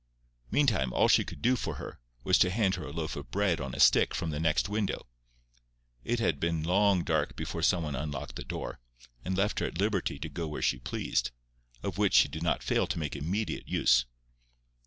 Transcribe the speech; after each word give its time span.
Meantime 0.49 0.91
all 0.93 1.07
she 1.07 1.23
could 1.23 1.43
do 1.43 1.55
for 1.55 1.75
her 1.75 1.99
was 2.23 2.39
to 2.39 2.49
hand 2.49 2.73
her 2.73 2.87
a 2.87 2.91
loaf 2.91 3.15
of 3.15 3.29
bread 3.29 3.61
on 3.61 3.75
a 3.75 3.79
stick 3.79 4.15
from 4.15 4.31
the 4.31 4.39
next 4.39 4.67
window. 4.67 5.05
It 6.03 6.19
had 6.19 6.39
been 6.39 6.63
long 6.63 7.03
dark 7.03 7.35
before 7.35 7.61
some 7.61 7.83
one 7.83 7.95
unlocked 7.95 8.35
the 8.35 8.43
door, 8.43 8.79
and 9.23 9.37
left 9.37 9.59
her 9.59 9.67
at 9.67 9.77
liberty 9.77 10.17
to 10.17 10.27
go 10.27 10.47
where 10.47 10.63
she 10.63 10.79
pleased, 10.79 11.29
of 11.83 11.99
which 11.99 12.15
she 12.15 12.27
did 12.27 12.41
not 12.41 12.63
fail 12.63 12.87
to 12.87 12.97
make 12.97 13.15
immediate 13.15 13.67
use. 13.69 14.07